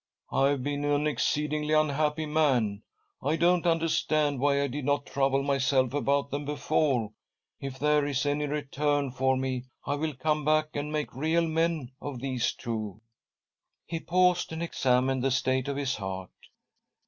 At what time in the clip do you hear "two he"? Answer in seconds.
12.53-13.99